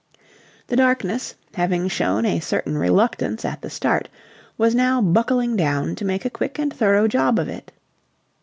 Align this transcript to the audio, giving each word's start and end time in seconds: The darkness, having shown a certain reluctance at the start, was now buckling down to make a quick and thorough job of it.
The 0.65 0.75
darkness, 0.75 1.35
having 1.53 1.87
shown 1.87 2.25
a 2.25 2.39
certain 2.39 2.75
reluctance 2.75 3.45
at 3.45 3.61
the 3.61 3.69
start, 3.69 4.09
was 4.57 4.73
now 4.73 4.99
buckling 4.99 5.55
down 5.55 5.93
to 5.93 6.03
make 6.05 6.25
a 6.25 6.29
quick 6.31 6.57
and 6.57 6.73
thorough 6.73 7.07
job 7.07 7.37
of 7.37 7.47
it. 7.47 7.71